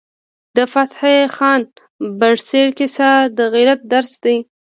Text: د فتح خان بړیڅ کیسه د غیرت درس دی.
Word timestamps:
د 0.57 0.57
فتح 0.71 1.01
خان 1.35 1.61
بړیڅ 2.19 2.51
کیسه 2.77 3.09
د 3.37 3.39
غیرت 3.53 3.79
درس 3.93 4.13
دی. 4.23 4.37